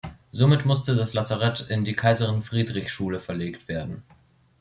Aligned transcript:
Somit 0.31 0.65
musste 0.65 0.95
das 0.95 1.13
Lazarett 1.13 1.67
in 1.69 1.85
die 1.85 1.93
Kaiserin-Friedrich-Schule 1.95 3.19
verlegt 3.19 3.67
werden. 3.67 4.01